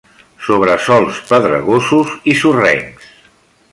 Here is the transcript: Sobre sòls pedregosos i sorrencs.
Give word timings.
Sobre 0.45 0.77
sòls 0.85 1.19
pedregosos 1.31 2.17
i 2.33 2.35
sorrencs. 2.41 3.13